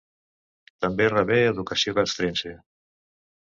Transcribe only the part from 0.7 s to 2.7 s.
També rebé educació castrense.